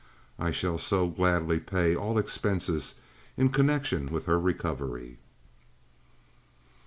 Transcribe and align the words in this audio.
I 0.39 0.49
shall 0.49 0.79
so 0.79 1.07
gladly 1.07 1.59
pay 1.59 1.95
all 1.95 2.17
expenses 2.17 2.95
in 3.37 3.49
connection 3.49 4.07
with 4.11 4.25
her 4.25 4.39
recovery." 4.39 5.19